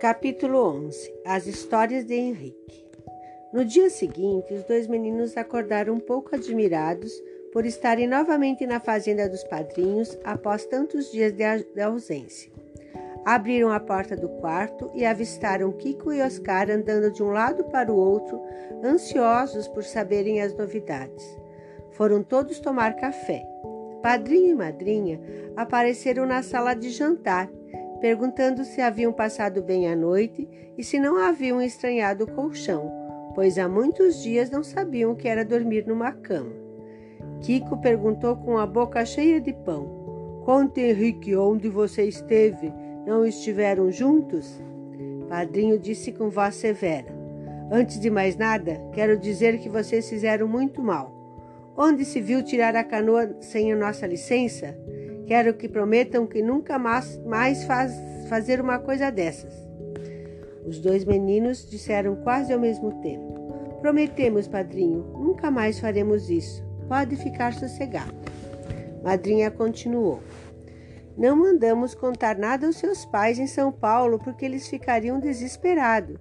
Capítulo 0.00 0.66
11 0.86 1.12
As 1.26 1.46
histórias 1.46 2.06
de 2.06 2.14
Henrique 2.14 2.86
No 3.52 3.66
dia 3.66 3.90
seguinte, 3.90 4.54
os 4.54 4.64
dois 4.64 4.86
meninos 4.86 5.36
acordaram 5.36 5.92
um 5.92 6.00
pouco 6.00 6.34
admirados 6.34 7.12
por 7.52 7.66
estarem 7.66 8.06
novamente 8.06 8.66
na 8.66 8.80
fazenda 8.80 9.28
dos 9.28 9.44
padrinhos 9.44 10.18
após 10.24 10.64
tantos 10.64 11.12
dias 11.12 11.34
de 11.34 11.82
ausência. 11.82 12.50
Abriram 13.26 13.70
a 13.70 13.78
porta 13.78 14.16
do 14.16 14.30
quarto 14.40 14.90
e 14.94 15.04
avistaram 15.04 15.70
Kiko 15.72 16.10
e 16.14 16.22
Oscar 16.22 16.70
andando 16.70 17.12
de 17.12 17.22
um 17.22 17.28
lado 17.28 17.64
para 17.64 17.92
o 17.92 17.96
outro, 17.96 18.40
ansiosos 18.82 19.68
por 19.68 19.84
saberem 19.84 20.40
as 20.40 20.56
novidades. 20.56 21.38
Foram 21.90 22.22
todos 22.22 22.58
tomar 22.58 22.96
café. 22.96 23.44
Padrinho 24.02 24.52
e 24.52 24.54
madrinha 24.54 25.20
apareceram 25.54 26.24
na 26.24 26.42
sala 26.42 26.72
de 26.72 26.88
jantar 26.88 27.50
perguntando 28.00 28.64
se 28.64 28.80
haviam 28.80 29.12
passado 29.12 29.62
bem 29.62 29.88
a 29.88 29.94
noite 29.94 30.48
e 30.76 30.82
se 30.82 30.98
não 30.98 31.16
haviam 31.16 31.60
estranhado 31.60 32.24
o 32.24 32.30
colchão, 32.30 32.90
pois 33.34 33.58
há 33.58 33.68
muitos 33.68 34.22
dias 34.22 34.50
não 34.50 34.62
sabiam 34.62 35.12
o 35.12 35.16
que 35.16 35.28
era 35.28 35.44
dormir 35.44 35.86
numa 35.86 36.12
cama. 36.12 36.52
Kiko 37.42 37.76
perguntou 37.78 38.36
com 38.36 38.58
a 38.58 38.66
boca 38.66 39.04
cheia 39.04 39.40
de 39.40 39.52
pão: 39.52 40.42
Conte, 40.44 40.80
Henrique, 40.80 41.36
onde 41.36 41.68
você 41.68 42.04
esteve? 42.04 42.72
Não 43.06 43.24
estiveram 43.24 43.90
juntos? 43.90 44.60
Padrinho 45.28 45.78
disse 45.78 46.12
com 46.12 46.28
voz 46.28 46.56
severa: 46.56 47.08
Antes 47.70 48.00
de 48.00 48.10
mais 48.10 48.36
nada, 48.36 48.80
quero 48.92 49.16
dizer 49.16 49.58
que 49.58 49.68
vocês 49.68 50.08
fizeram 50.08 50.48
muito 50.48 50.82
mal. 50.82 51.14
Onde 51.76 52.04
se 52.04 52.20
viu 52.20 52.42
tirar 52.42 52.74
a 52.74 52.84
canoa 52.84 53.36
sem 53.40 53.72
a 53.72 53.76
nossa 53.76 54.06
licença? 54.06 54.76
Quero 55.30 55.54
que 55.54 55.68
prometam 55.68 56.26
que 56.26 56.42
nunca 56.42 56.76
mais, 56.76 57.16
mais 57.18 57.62
faz, 57.62 57.92
fazer 58.28 58.60
uma 58.60 58.80
coisa 58.80 59.12
dessas. 59.12 59.54
Os 60.66 60.80
dois 60.80 61.04
meninos 61.04 61.70
disseram 61.70 62.16
quase 62.16 62.52
ao 62.52 62.58
mesmo 62.58 63.00
tempo. 63.00 63.78
Prometemos, 63.80 64.48
padrinho, 64.48 65.04
nunca 65.20 65.48
mais 65.48 65.78
faremos 65.78 66.28
isso. 66.28 66.64
Pode 66.88 67.14
ficar 67.14 67.54
sossegado. 67.54 68.12
Madrinha 69.04 69.52
continuou. 69.52 70.20
Não 71.16 71.36
mandamos 71.36 71.94
contar 71.94 72.36
nada 72.36 72.66
aos 72.66 72.78
seus 72.78 73.04
pais 73.04 73.38
em 73.38 73.46
São 73.46 73.70
Paulo 73.70 74.18
porque 74.18 74.44
eles 74.44 74.66
ficariam 74.66 75.20
desesperados. 75.20 76.18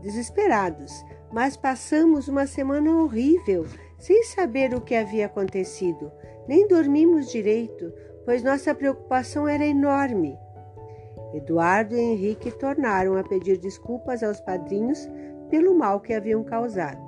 Desesperados. 0.00 1.04
Mas 1.30 1.54
passamos 1.54 2.28
uma 2.28 2.46
semana 2.46 2.96
horrível, 2.96 3.66
sem 3.98 4.24
saber 4.24 4.72
o 4.74 4.80
que 4.80 4.94
havia 4.94 5.26
acontecido. 5.26 6.10
Nem 6.48 6.66
dormimos 6.66 7.30
direito 7.30 7.92
pois 8.24 8.42
nossa 8.42 8.74
preocupação 8.74 9.46
era 9.48 9.66
enorme. 9.66 10.38
Eduardo 11.34 11.94
e 11.94 12.00
Henrique 12.00 12.50
tornaram 12.50 13.16
a 13.16 13.24
pedir 13.24 13.58
desculpas 13.58 14.22
aos 14.22 14.40
padrinhos 14.40 15.08
pelo 15.48 15.74
mal 15.74 16.00
que 16.00 16.12
haviam 16.12 16.44
causado 16.44 17.00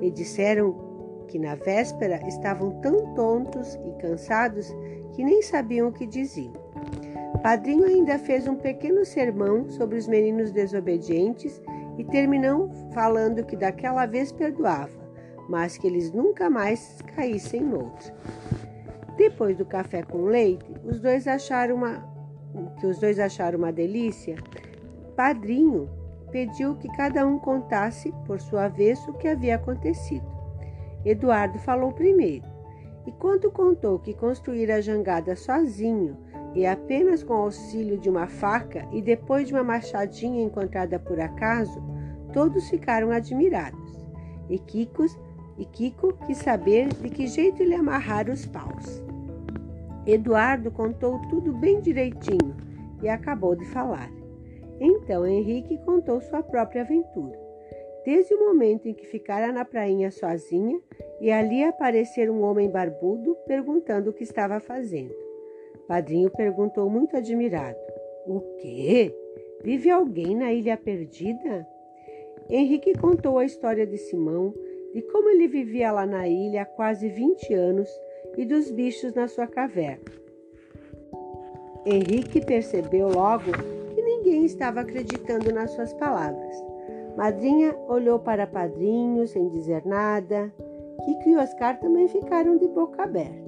e 0.00 0.10
disseram 0.10 1.24
que 1.28 1.38
na 1.38 1.54
véspera 1.54 2.20
estavam 2.28 2.80
tão 2.80 3.14
tontos 3.14 3.74
e 3.86 3.92
cansados 4.00 4.72
que 5.12 5.24
nem 5.24 5.42
sabiam 5.42 5.88
o 5.88 5.92
que 5.92 6.06
diziam. 6.06 6.52
Padrinho 7.42 7.84
ainda 7.84 8.18
fez 8.18 8.48
um 8.48 8.56
pequeno 8.56 9.04
sermão 9.04 9.68
sobre 9.68 9.98
os 9.98 10.06
meninos 10.06 10.50
desobedientes 10.50 11.60
e 11.98 12.04
terminou 12.04 12.70
falando 12.92 13.44
que 13.44 13.56
daquela 13.56 14.06
vez 14.06 14.32
perdoava, 14.32 14.98
mas 15.48 15.76
que 15.76 15.86
eles 15.86 16.10
nunca 16.10 16.48
mais 16.48 17.00
caíssem 17.14 17.62
noutra. 17.62 18.14
Depois 19.16 19.56
do 19.56 19.64
café 19.64 20.02
com 20.02 20.24
leite, 20.24 20.74
os 20.84 21.00
dois 21.00 21.26
acharam 21.28 21.76
uma 21.76 22.14
que 22.78 22.86
os 22.86 22.98
dois 22.98 23.18
acharam 23.18 23.58
uma 23.58 23.72
delícia. 23.72 24.36
Padrinho 25.16 25.88
pediu 26.30 26.74
que 26.76 26.88
cada 26.96 27.26
um 27.26 27.38
contasse 27.38 28.12
por 28.26 28.40
sua 28.40 28.68
vez 28.68 28.98
o 29.08 29.12
que 29.12 29.28
havia 29.28 29.56
acontecido. 29.56 30.26
Eduardo 31.04 31.58
falou 31.58 31.92
primeiro. 31.92 32.44
E 33.06 33.12
quando 33.12 33.50
contou 33.50 33.98
que 33.98 34.14
construíra 34.14 34.76
a 34.76 34.80
jangada 34.80 35.36
sozinho 35.36 36.16
e 36.54 36.64
apenas 36.64 37.22
com 37.22 37.34
auxílio 37.34 37.98
de 37.98 38.08
uma 38.08 38.26
faca 38.26 38.88
e 38.92 39.02
depois 39.02 39.46
de 39.46 39.54
uma 39.54 39.62
machadinha 39.62 40.42
encontrada 40.42 40.98
por 40.98 41.20
acaso, 41.20 41.82
todos 42.32 42.68
ficaram 42.70 43.10
admirados. 43.10 44.08
E 44.48 44.58
Kikos 44.58 45.16
e 45.58 45.64
Kiko 45.64 46.14
quis 46.26 46.38
saber 46.38 46.88
de 46.88 47.10
que 47.10 47.26
jeito 47.26 47.62
ele 47.62 47.74
amarrara 47.74 48.32
os 48.32 48.46
paus. 48.46 49.03
Eduardo 50.06 50.70
contou 50.70 51.18
tudo 51.30 51.52
bem 51.52 51.80
direitinho 51.80 52.54
e 53.02 53.08
acabou 53.08 53.56
de 53.56 53.64
falar. 53.66 54.10
Então 54.78 55.26
Henrique 55.26 55.78
contou 55.78 56.20
sua 56.20 56.42
própria 56.42 56.82
aventura. 56.82 57.38
Desde 58.04 58.34
o 58.34 58.40
momento 58.46 58.86
em 58.86 58.92
que 58.92 59.06
ficara 59.06 59.50
na 59.50 59.64
prainha 59.64 60.10
sozinha 60.10 60.78
e 61.20 61.30
ali 61.30 61.64
aparecer 61.64 62.30
um 62.30 62.42
homem 62.42 62.68
barbudo 62.68 63.34
perguntando 63.46 64.10
o 64.10 64.12
que 64.12 64.24
estava 64.24 64.60
fazendo. 64.60 65.14
Padrinho 65.88 66.30
perguntou 66.30 66.88
muito 66.90 67.16
admirado: 67.16 67.78
O 68.26 68.40
quê? 68.58 69.14
Vive 69.62 69.90
alguém 69.90 70.36
na 70.36 70.52
ilha 70.52 70.76
perdida? 70.76 71.66
Henrique 72.50 72.92
contou 72.98 73.38
a 73.38 73.44
história 73.46 73.86
de 73.86 73.96
Simão, 73.96 74.52
de 74.92 75.00
como 75.00 75.30
ele 75.30 75.48
vivia 75.48 75.90
lá 75.90 76.04
na 76.04 76.28
ilha 76.28 76.62
há 76.62 76.66
quase 76.66 77.08
20 77.08 77.54
anos 77.54 77.88
e 78.36 78.44
dos 78.44 78.70
bichos 78.70 79.14
na 79.14 79.28
sua 79.28 79.46
caverna. 79.46 80.04
Henrique 81.86 82.44
percebeu 82.44 83.08
logo 83.08 83.52
que 83.94 84.02
ninguém 84.02 84.44
estava 84.46 84.80
acreditando 84.80 85.52
nas 85.52 85.70
suas 85.72 85.92
palavras. 85.94 86.64
Madrinha 87.16 87.76
olhou 87.88 88.18
para 88.18 88.46
padrinho 88.46 89.26
sem 89.26 89.48
dizer 89.50 89.84
nada. 89.84 90.52
Kiko 91.04 91.28
e 91.28 91.36
Oscar 91.36 91.78
também 91.78 92.08
ficaram 92.08 92.56
de 92.56 92.66
boca 92.68 93.02
aberta. 93.02 93.44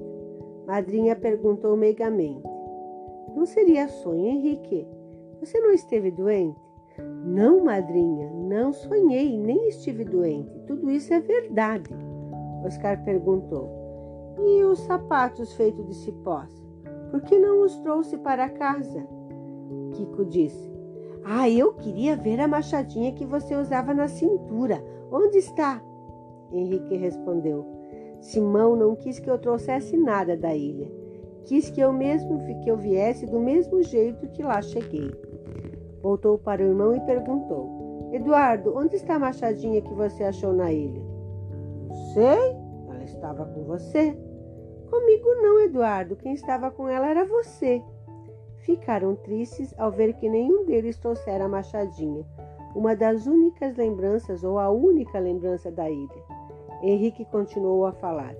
Madrinha 0.67 1.15
perguntou 1.15 1.75
meigamente: 1.75 2.43
Não 3.35 3.45
seria 3.45 3.87
sonho, 3.87 4.27
Henrique? 4.27 4.87
Você 5.39 5.59
não 5.59 5.71
esteve 5.71 6.11
doente? 6.11 6.59
Não, 7.23 7.63
madrinha, 7.63 8.31
não 8.31 8.73
sonhei, 8.73 9.37
nem 9.37 9.67
estive 9.67 10.03
doente. 10.03 10.59
Tudo 10.65 10.89
isso 10.89 11.13
é 11.13 11.19
verdade. 11.19 11.89
Oscar 12.65 13.03
perguntou: 13.03 13.86
E 14.39 14.63
os 14.63 14.79
sapatos 14.79 15.53
feitos 15.53 15.85
de 15.85 15.93
cipós? 15.95 16.49
Por 17.11 17.21
que 17.21 17.39
não 17.39 17.63
os 17.63 17.75
trouxe 17.77 18.17
para 18.17 18.49
casa? 18.49 19.07
Kiko 19.93 20.25
disse: 20.25 20.71
Ah, 21.23 21.49
eu 21.49 21.73
queria 21.73 22.15
ver 22.15 22.39
a 22.39 22.47
machadinha 22.47 23.13
que 23.13 23.25
você 23.25 23.55
usava 23.55 23.93
na 23.93 24.07
cintura. 24.07 24.83
Onde 25.11 25.37
está? 25.37 25.81
Henrique 26.51 26.95
respondeu: 26.95 27.65
Simão 28.19 28.75
não 28.75 28.95
quis 28.95 29.19
que 29.19 29.29
eu 29.29 29.37
trouxesse 29.37 29.97
nada 29.97 30.35
da 30.35 30.55
ilha. 30.55 30.91
Quis 31.45 31.69
que 31.69 31.79
eu 31.79 31.93
mesmo 31.93 32.43
que 32.61 32.69
eu 32.69 32.77
viesse 32.77 33.25
do 33.25 33.39
mesmo 33.39 33.81
jeito 33.81 34.27
que 34.27 34.43
lá 34.43 34.61
cheguei. 34.61 35.09
Voltou 36.01 36.37
para 36.37 36.61
o 36.61 36.65
irmão 36.65 36.95
e 36.95 36.99
perguntou: 37.01 38.09
Eduardo, 38.11 38.75
onde 38.75 38.95
está 38.95 39.15
a 39.15 39.19
machadinha 39.19 39.81
que 39.81 39.93
você 39.93 40.23
achou 40.23 40.53
na 40.53 40.71
ilha? 40.71 41.01
Não 41.87 41.95
sei, 42.13 42.55
ela 42.89 43.03
estava 43.03 43.45
com 43.45 43.63
você. 43.63 44.17
Comigo 44.89 45.35
não, 45.41 45.59
Eduardo. 45.59 46.15
Quem 46.15 46.33
estava 46.33 46.71
com 46.71 46.87
ela 46.87 47.07
era 47.07 47.25
você. 47.25 47.81
Ficaram 48.59 49.15
tristes 49.15 49.73
ao 49.77 49.91
ver 49.91 50.13
que 50.13 50.29
nenhum 50.29 50.65
deles 50.65 50.97
trouxera 50.97 51.45
a 51.45 51.49
machadinha, 51.49 52.25
uma 52.75 52.95
das 52.95 53.25
únicas 53.25 53.75
lembranças 53.77 54.43
ou 54.43 54.59
a 54.59 54.69
única 54.69 55.19
lembrança 55.19 55.71
da 55.71 55.89
ilha. 55.89 56.23
Henrique 56.81 57.25
continuou 57.25 57.85
a 57.85 57.93
falar. 57.93 58.35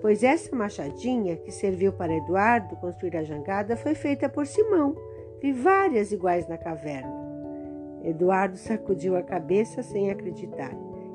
Pois 0.00 0.22
essa 0.22 0.54
machadinha 0.54 1.36
que 1.36 1.50
serviu 1.50 1.92
para 1.92 2.14
Eduardo 2.14 2.76
construir 2.76 3.16
a 3.16 3.22
jangada 3.22 3.76
foi 3.76 3.94
feita 3.94 4.28
por 4.28 4.46
Simão 4.46 4.94
Vi 5.44 5.52
várias 5.52 6.10
iguais 6.10 6.48
na 6.48 6.56
caverna. 6.56 7.12
Eduardo 8.02 8.56
sacudiu 8.56 9.14
a 9.14 9.22
cabeça 9.22 9.82
sem 9.82 10.10
acreditar 10.10 10.72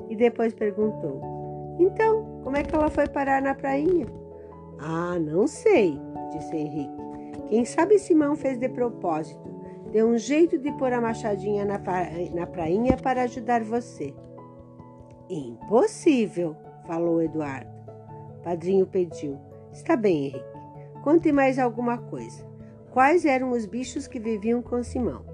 e 0.08 0.14
depois 0.14 0.54
perguntou: 0.54 1.76
Então, 1.80 2.40
como 2.44 2.56
é 2.56 2.62
que 2.62 2.72
ela 2.72 2.88
foi 2.88 3.08
parar 3.08 3.42
na 3.42 3.56
prainha? 3.56 4.06
Ah, 4.80 5.18
não 5.18 5.46
sei, 5.46 5.98
disse 6.32 6.56
Henrique. 6.56 6.96
Quem 7.48 7.64
sabe 7.64 7.98
Simão 7.98 8.34
fez 8.34 8.58
de 8.58 8.68
propósito. 8.68 9.40
Deu 9.92 10.08
um 10.08 10.16
jeito 10.16 10.56
de 10.56 10.72
pôr 10.72 10.92
a 10.92 11.00
machadinha 11.00 11.64
na, 11.64 11.78
na 12.34 12.46
prainha 12.46 12.96
para 12.96 13.22
ajudar 13.22 13.62
você. 13.62 14.14
Impossível, 15.28 16.56
falou 16.86 17.20
Eduardo. 17.20 17.70
Padrinho 18.42 18.86
pediu. 18.86 19.38
Está 19.72 19.96
bem, 19.96 20.26
Henrique. 20.26 20.44
Conte 21.02 21.32
mais 21.32 21.58
alguma 21.58 21.98
coisa 21.98 22.50
quais 22.90 23.24
eram 23.24 23.52
os 23.52 23.66
bichos 23.66 24.06
que 24.06 24.18
viviam 24.18 24.60
com 24.60 24.82
Simão. 24.82 25.24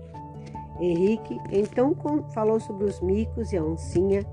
Henrique 0.79 1.39
então 1.51 1.95
falou 2.35 2.61
sobre 2.61 2.85
os 2.85 3.01
micos 3.01 3.53
e 3.53 3.57
a 3.57 3.65
oncinha, 3.65 4.25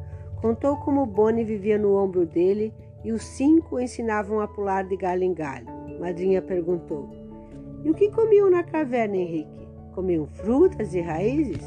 contou 0.42 0.76
como 0.78 1.06
Boni 1.06 1.44
vivia 1.44 1.78
no 1.78 1.96
ombro 1.96 2.26
dele 2.26 2.74
e 3.04 3.12
os 3.12 3.24
cinco 3.24 3.80
ensinavam 3.80 4.40
a 4.40 4.48
pular 4.48 4.84
de 4.84 4.96
galho 4.96 5.24
em 5.24 5.34
galho. 5.34 5.68
Madrinha 6.00 6.42
perguntou: 6.42 7.10
E 7.84 7.90
o 7.90 7.94
que 7.94 8.10
comiam 8.10 8.50
na 8.50 8.64
caverna, 8.64 9.18
Henrique? 9.18 9.68
Comiam 9.94 10.26
frutas 10.26 10.94
e 10.94 11.02
raízes? 11.02 11.64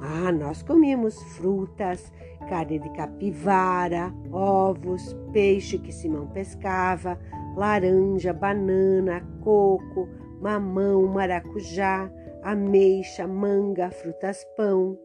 Ah, 0.00 0.32
nós 0.32 0.62
comíamos 0.62 1.22
frutas, 1.34 2.10
carne 2.48 2.78
de 2.78 2.88
capivara, 2.90 4.12
ovos, 4.32 5.14
peixe 5.32 5.78
que 5.78 5.92
Simão 5.92 6.26
pescava, 6.28 7.18
laranja, 7.54 8.32
banana, 8.32 9.20
coco, 9.42 10.08
mamão, 10.40 11.06
maracujá, 11.06 12.10
ameixa, 12.42 13.26
manga, 13.26 13.90
frutas 13.90 14.44
pão. 14.56 14.98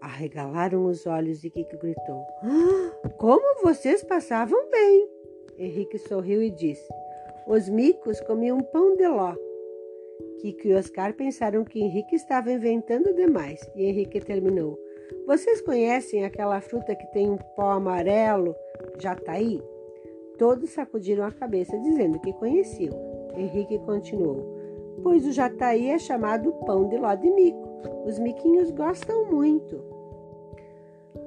Arregalaram 0.00 0.86
os 0.86 1.06
olhos 1.06 1.42
e 1.44 1.50
Kiko 1.50 1.78
gritou: 1.78 2.24
ah, 2.42 3.08
Como 3.18 3.62
vocês 3.62 4.02
passavam 4.04 4.70
bem! 4.70 5.08
Henrique 5.58 5.98
sorriu 5.98 6.42
e 6.42 6.50
disse: 6.50 6.88
Os 7.46 7.68
micos 7.68 8.20
comiam 8.20 8.60
pão 8.60 8.94
de 8.96 9.06
ló. 9.08 9.34
Kiko 10.38 10.68
e 10.68 10.74
Oscar 10.74 11.14
pensaram 11.14 11.64
que 11.64 11.80
Henrique 11.80 12.14
estava 12.14 12.52
inventando 12.52 13.14
demais 13.14 13.60
e 13.74 13.84
Henrique 13.84 14.20
terminou: 14.20 14.78
Vocês 15.26 15.60
conhecem 15.62 16.24
aquela 16.24 16.60
fruta 16.60 16.94
que 16.94 17.06
tem 17.12 17.30
um 17.30 17.38
pó 17.56 17.70
amarelo, 17.70 18.54
jataí? 18.98 19.62
Todos 20.38 20.70
sacudiram 20.70 21.24
a 21.24 21.32
cabeça 21.32 21.78
dizendo 21.78 22.20
que 22.20 22.32
conheciam. 22.34 22.94
Henrique 23.34 23.78
continuou: 23.80 24.46
Pois 25.02 25.26
o 25.26 25.32
jataí 25.32 25.88
é 25.88 25.98
chamado 25.98 26.52
pão 26.66 26.88
de 26.88 26.98
ló 26.98 27.14
de 27.14 27.30
mico. 27.30 27.65
Os 28.06 28.18
miquinhos 28.18 28.70
gostam 28.70 29.30
muito. 29.30 29.80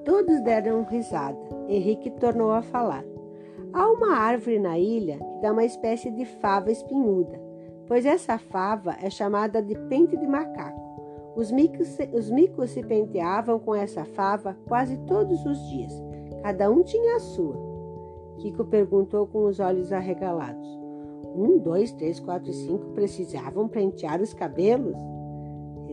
Todos 0.05 0.41
deram 0.41 0.83
risada. 0.83 1.37
Henrique 1.67 2.09
tornou 2.11 2.51
a 2.51 2.61
falar. 2.61 3.03
Há 3.71 3.87
uma 3.91 4.15
árvore 4.15 4.59
na 4.59 4.79
ilha 4.79 5.17
que 5.17 5.41
dá 5.41 5.51
uma 5.51 5.65
espécie 5.65 6.09
de 6.09 6.25
fava 6.25 6.71
espinhuda, 6.71 7.39
pois 7.87 8.05
essa 8.05 8.37
fava 8.37 8.95
é 9.01 9.09
chamada 9.09 9.61
de 9.61 9.75
pente 9.87 10.17
de 10.17 10.25
macaco. 10.25 10.89
Os 11.35 11.51
micos, 11.51 11.97
os 12.13 12.31
micos 12.31 12.71
se 12.71 12.81
penteavam 12.81 13.59
com 13.59 13.75
essa 13.75 14.03
fava 14.03 14.57
quase 14.67 14.97
todos 15.05 15.45
os 15.45 15.69
dias. 15.69 15.93
Cada 16.41 16.69
um 16.69 16.81
tinha 16.81 17.17
a 17.17 17.19
sua. 17.19 17.55
Kiko 18.39 18.65
perguntou 18.65 19.27
com 19.27 19.45
os 19.45 19.59
olhos 19.59 19.91
arregalados. 19.91 20.67
Um, 21.35 21.59
dois, 21.59 21.91
três, 21.91 22.19
quatro 22.19 22.49
e 22.49 22.53
cinco 22.53 22.91
precisavam 22.93 23.67
pentear 23.67 24.21
os 24.21 24.33
cabelos? 24.33 24.97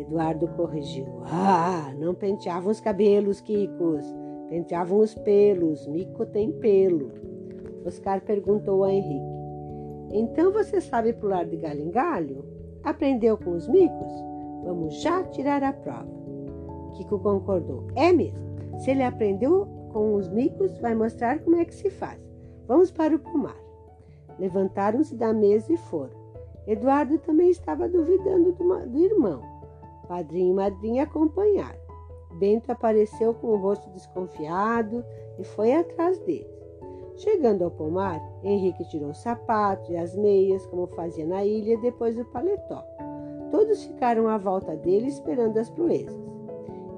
Eduardo 0.06 0.46
corrigiu. 0.48 1.06
Ah, 1.24 1.92
não 1.98 2.14
penteavam 2.14 2.70
os 2.70 2.80
cabelos, 2.80 3.40
Kikos. 3.40 4.04
Penteavam 4.48 5.00
os 5.00 5.14
pelos. 5.14 5.86
Mico 5.88 6.24
tem 6.26 6.52
pelo. 6.52 7.10
Oscar 7.84 8.20
perguntou 8.20 8.84
a 8.84 8.92
Henrique. 8.92 9.36
Então 10.12 10.52
você 10.52 10.80
sabe 10.80 11.12
pular 11.12 11.44
de 11.44 11.56
galho 11.56 11.80
em 11.80 11.90
galho? 11.90 12.44
Aprendeu 12.84 13.36
com 13.36 13.50
os 13.50 13.66
micos? 13.68 14.12
Vamos 14.64 15.02
já 15.02 15.24
tirar 15.24 15.62
a 15.64 15.72
prova. 15.72 16.08
Kiko 16.94 17.18
concordou. 17.18 17.88
É 17.96 18.12
mesmo. 18.12 18.46
Se 18.78 18.92
ele 18.92 19.02
aprendeu 19.02 19.66
com 19.92 20.14
os 20.14 20.28
micos, 20.28 20.78
vai 20.78 20.94
mostrar 20.94 21.40
como 21.40 21.56
é 21.56 21.64
que 21.64 21.74
se 21.74 21.90
faz. 21.90 22.20
Vamos 22.68 22.92
para 22.92 23.14
o 23.14 23.18
pomar. 23.18 23.56
Levantaram-se 24.38 25.14
da 25.16 25.32
mesa 25.32 25.72
e 25.72 25.76
foram. 25.76 26.14
Eduardo 26.66 27.18
também 27.18 27.50
estava 27.50 27.88
duvidando 27.88 28.52
do, 28.52 28.86
do 28.86 28.98
irmão. 28.98 29.55
Padrinho 30.08 30.52
e 30.52 30.54
madrinha 30.54 31.02
acompanharam. 31.04 31.78
Bento 32.38 32.70
apareceu 32.70 33.34
com 33.34 33.48
o 33.48 33.56
rosto 33.56 33.88
desconfiado 33.90 35.04
e 35.38 35.44
foi 35.44 35.72
atrás 35.72 36.18
deles. 36.20 36.54
Chegando 37.16 37.64
ao 37.64 37.70
pomar, 37.70 38.20
Henrique 38.44 38.84
tirou 38.88 39.10
os 39.10 39.18
sapatos 39.18 39.88
e 39.88 39.96
as 39.96 40.14
meias, 40.14 40.66
como 40.66 40.86
fazia 40.88 41.24
na 41.26 41.44
ilha, 41.44 41.78
depois 41.78 42.14
do 42.14 42.24
paletó. 42.26 42.84
Todos 43.50 43.84
ficaram 43.84 44.28
à 44.28 44.36
volta 44.36 44.76
dele 44.76 45.06
esperando 45.06 45.56
as 45.56 45.70
proezas. 45.70 46.14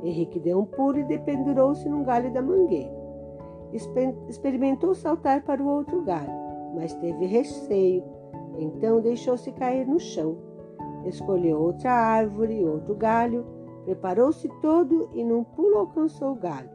Henrique 0.02 0.40
deu 0.40 0.58
um 0.58 0.64
pulo 0.64 0.98
e 0.98 1.04
dependurou-se 1.04 1.88
num 1.88 2.02
galho 2.02 2.32
da 2.32 2.42
mangueira. 2.42 2.96
Experimentou 4.28 4.94
saltar 4.94 5.42
para 5.44 5.62
o 5.62 5.68
outro 5.68 6.02
galho, 6.02 6.32
mas 6.74 6.94
teve 6.94 7.26
receio, 7.26 8.02
então 8.56 9.00
deixou-se 9.00 9.52
cair 9.52 9.86
no 9.86 10.00
chão 10.00 10.47
Escolheu 11.04 11.60
outra 11.60 11.92
árvore, 11.92 12.64
outro 12.64 12.94
galho, 12.94 13.46
preparou-se 13.84 14.48
todo 14.60 15.08
e 15.14 15.24
num 15.24 15.44
pulo 15.44 15.78
alcançou 15.78 16.32
o 16.32 16.36
galho. 16.36 16.70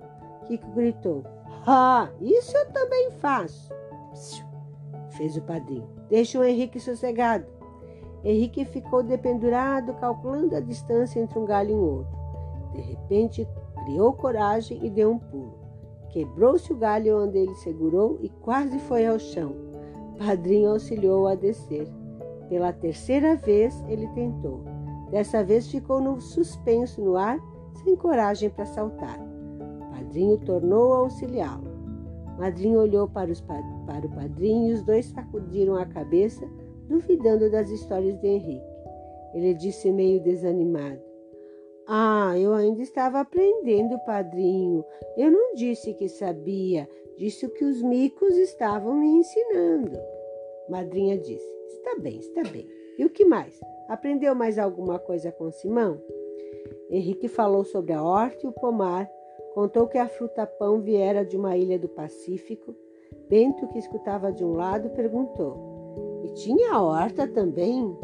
Kiko 0.45 0.71
gritou: 0.71 1.23
Ah, 1.65 2.09
isso 2.19 2.55
eu 2.55 2.71
também 2.71 3.11
faço! 3.11 3.73
Psiu, 4.11 4.45
fez 5.11 5.37
o 5.37 5.41
padrinho. 5.41 5.87
Deixa 6.09 6.39
o 6.39 6.43
Henrique 6.43 6.79
sossegado. 6.79 7.45
Henrique 8.23 8.63
ficou 8.65 9.03
dependurado, 9.03 9.93
calculando 9.95 10.55
a 10.55 10.59
distância 10.59 11.19
entre 11.19 11.37
um 11.37 11.45
galho 11.45 11.71
e 11.71 11.73
outro. 11.73 12.17
De 12.71 12.81
repente, 12.81 13.47
criou 13.83 14.13
coragem 14.13 14.79
e 14.83 14.89
deu 14.89 15.11
um 15.11 15.19
pulo. 15.19 15.53
Quebrou-se 16.09 16.71
o 16.71 16.77
galho 16.77 17.23
onde 17.23 17.37
ele 17.37 17.55
segurou 17.55 18.17
e 18.21 18.29
quase 18.29 18.79
foi 18.79 19.05
ao 19.05 19.19
chão. 19.19 19.55
Padrinho 20.17 20.69
auxiliou 20.69 21.27
a 21.27 21.35
descer. 21.35 21.87
Pela 22.53 22.71
terceira 22.71 23.35
vez 23.35 23.83
ele 23.89 24.07
tentou. 24.09 24.61
Dessa 25.09 25.43
vez 25.43 25.67
ficou 25.67 25.99
no 25.99 26.21
suspenso 26.21 27.01
no 27.01 27.17
ar, 27.17 27.39
sem 27.83 27.95
coragem 27.95 28.47
para 28.47 28.63
saltar. 28.63 29.17
Padrinho 29.89 30.37
tornou 30.37 30.93
a 30.93 30.97
auxiliá-lo. 30.97 31.73
Madrinho 32.37 32.79
olhou 32.79 33.07
para, 33.07 33.31
os, 33.31 33.41
para 33.41 34.05
o 34.05 34.09
padrinho 34.13 34.69
e 34.69 34.73
os 34.73 34.83
dois 34.83 35.07
sacudiram 35.07 35.75
a 35.77 35.85
cabeça, 35.87 36.47
duvidando 36.87 37.49
das 37.49 37.71
histórias 37.71 38.19
de 38.19 38.27
Henrique. 38.27 38.63
Ele 39.33 39.55
disse 39.55 39.91
meio 39.91 40.21
desanimado: 40.21 41.01
Ah, 41.87 42.37
eu 42.37 42.53
ainda 42.53 42.83
estava 42.83 43.21
aprendendo, 43.21 43.97
padrinho. 44.05 44.85
Eu 45.17 45.31
não 45.31 45.55
disse 45.55 45.91
que 45.95 46.07
sabia, 46.07 46.87
disse 47.17 47.47
o 47.47 47.49
que 47.49 47.65
os 47.65 47.81
micos 47.81 48.37
estavam 48.37 48.93
me 48.93 49.07
ensinando. 49.07 49.97
Madrinha 50.69 51.17
disse: 51.17 51.47
Está 51.67 51.99
bem, 51.99 52.17
está 52.17 52.43
bem. 52.43 52.67
E 52.97 53.05
o 53.05 53.09
que 53.09 53.25
mais? 53.25 53.59
Aprendeu 53.87 54.33
mais 54.33 54.57
alguma 54.57 54.99
coisa 54.99 55.31
com 55.31 55.51
Simão? 55.51 55.99
Henrique 56.89 57.27
falou 57.27 57.63
sobre 57.63 57.93
a 57.93 58.03
horta 58.03 58.45
e 58.45 58.49
o 58.49 58.51
pomar, 58.51 59.09
contou 59.53 59.87
que 59.87 59.97
a 59.97 60.07
fruta-pão 60.07 60.81
viera 60.81 61.25
de 61.25 61.35
uma 61.35 61.57
ilha 61.57 61.77
do 61.77 61.89
Pacífico. 61.89 62.75
Bento, 63.29 63.67
que 63.67 63.79
escutava 63.79 64.31
de 64.31 64.43
um 64.43 64.53
lado, 64.53 64.89
perguntou: 64.91 66.21
E 66.23 66.33
tinha 66.33 66.79
horta 66.79 67.27
também? 67.27 67.95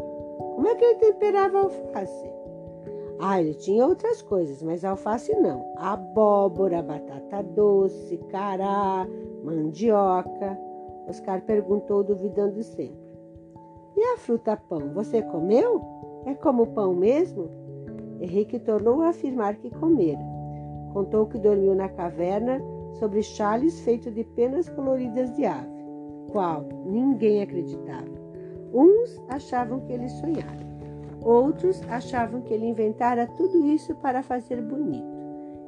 Como 0.54 0.66
é 0.66 0.74
que 0.74 0.84
ele 0.84 0.98
temperava 0.98 1.58
a 1.58 1.62
alface? 1.62 2.30
Ah, 3.18 3.40
ele 3.40 3.54
tinha 3.54 3.86
outras 3.86 4.22
coisas, 4.22 4.62
mas 4.62 4.84
alface 4.84 5.34
não. 5.36 5.72
Abóbora, 5.76 6.82
batata 6.82 7.42
doce, 7.42 8.16
cará, 8.28 9.06
mandioca. 9.44 10.58
Oscar 11.10 11.42
perguntou, 11.42 12.02
duvidando 12.02 12.62
sempre. 12.62 13.10
E 13.96 14.02
a 14.14 14.16
fruta 14.16 14.56
pão, 14.56 14.92
você 14.94 15.20
comeu? 15.20 15.80
É 16.24 16.34
como 16.34 16.68
pão 16.68 16.94
mesmo? 16.94 17.48
Henrique 18.20 18.58
tornou 18.58 19.02
a 19.02 19.08
afirmar 19.08 19.56
que 19.56 19.70
comera. 19.70 20.20
Contou 20.92 21.26
que 21.26 21.38
dormiu 21.38 21.74
na 21.74 21.88
caverna 21.88 22.60
sobre 22.94 23.22
chales 23.22 23.80
feitos 23.80 24.14
de 24.14 24.24
penas 24.24 24.68
coloridas 24.68 25.34
de 25.34 25.44
ave. 25.44 25.68
Qual? 26.30 26.64
Ninguém 26.86 27.42
acreditava. 27.42 28.08
Uns 28.72 29.20
achavam 29.28 29.80
que 29.80 29.92
ele 29.92 30.08
sonhara. 30.08 30.70
Outros 31.22 31.82
achavam 31.88 32.40
que 32.40 32.54
ele 32.54 32.66
inventara 32.66 33.26
tudo 33.26 33.66
isso 33.66 33.94
para 33.96 34.22
fazer 34.22 34.62
bonito. 34.62 35.06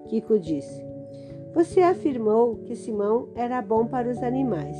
Kiko 0.06 0.38
disse: 0.38 0.84
Você 1.54 1.80
afirmou 1.80 2.56
que 2.64 2.74
Simão 2.74 3.28
era 3.34 3.60
bom 3.60 3.86
para 3.86 4.10
os 4.10 4.22
animais. 4.22 4.76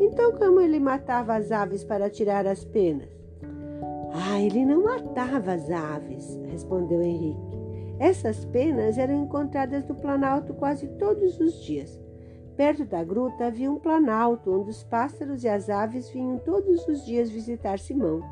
Então, 0.00 0.32
como 0.32 0.60
ele 0.60 0.78
matava 0.78 1.34
as 1.34 1.52
aves 1.52 1.84
para 1.84 2.10
tirar 2.10 2.46
as 2.46 2.64
penas? 2.64 3.08
Ah, 4.12 4.40
ele 4.40 4.64
não 4.64 4.84
matava 4.84 5.52
as 5.52 5.70
aves, 5.70 6.38
respondeu 6.50 7.02
Henrique. 7.02 7.40
Essas 7.98 8.44
penas 8.44 8.98
eram 8.98 9.14
encontradas 9.14 9.86
no 9.86 9.94
Planalto 9.94 10.54
quase 10.54 10.86
todos 10.98 11.38
os 11.40 11.62
dias. 11.62 12.00
Perto 12.56 12.84
da 12.84 13.02
gruta 13.02 13.46
havia 13.46 13.70
um 13.70 13.78
planalto 13.80 14.52
onde 14.52 14.70
os 14.70 14.84
pássaros 14.84 15.42
e 15.42 15.48
as 15.48 15.68
aves 15.68 16.08
vinham 16.10 16.38
todos 16.38 16.86
os 16.86 17.04
dias 17.04 17.28
visitar 17.28 17.80
Simão 17.80 18.22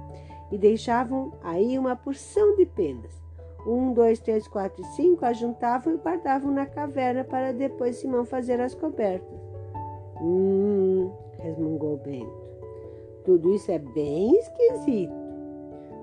e 0.53 0.57
deixavam 0.59 1.33
aí 1.43 1.77
uma 1.77 1.97
porção 1.97 2.55
de 2.55 2.65
penas. 2.65 3.21
Um, 3.67 3.93
dois, 3.93 4.21
três, 4.21 4.47
quatro 4.47 4.81
e 4.81 4.85
cinco 4.97 5.25
ajuntavam 5.25 5.95
e 5.95 5.97
guardavam 5.97 6.53
na 6.53 6.67
caverna 6.67 7.25
para 7.25 7.53
depois 7.53 7.97
Simão 7.97 8.25
fazer 8.25 8.61
as 8.61 8.75
cobertas. 8.75 9.41
Hum, 10.21 10.92
resmungou 11.43 11.97
Bento. 11.99 12.43
Tudo 13.25 13.55
isso 13.55 13.71
é 13.71 13.79
bem 13.79 14.35
esquisito. 14.37 15.15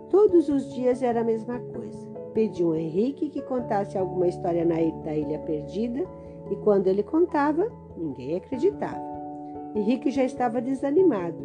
Todos 0.09 0.49
os 0.49 0.73
dias 0.73 1.01
era 1.01 1.21
a 1.21 1.23
mesma 1.23 1.59
coisa. 1.59 2.07
Pediu 2.33 2.73
a 2.73 2.79
Henrique 2.79 3.29
que 3.29 3.41
contasse 3.41 3.97
alguma 3.97 4.27
história 4.27 4.65
da 4.65 5.13
Ilha 5.15 5.39
Perdida 5.39 6.05
e 6.49 6.55
quando 6.57 6.87
ele 6.87 7.03
contava, 7.03 7.69
ninguém 7.97 8.37
acreditava. 8.37 9.01
Henrique 9.75 10.09
já 10.09 10.23
estava 10.23 10.61
desanimado, 10.61 11.37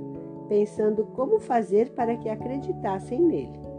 pensando 0.49 1.05
como 1.15 1.39
fazer 1.41 1.91
para 1.91 2.17
que 2.17 2.29
acreditassem 2.29 3.21
nele. 3.21 3.74